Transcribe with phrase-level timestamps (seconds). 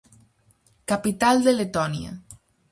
[0.93, 2.11] Capital de Letonia.